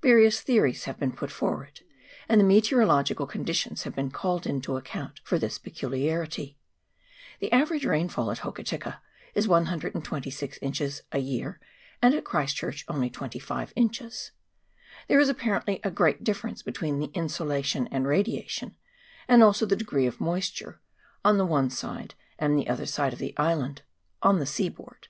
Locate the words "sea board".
24.46-25.08